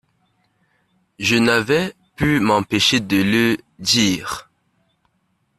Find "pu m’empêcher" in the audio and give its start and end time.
2.15-2.99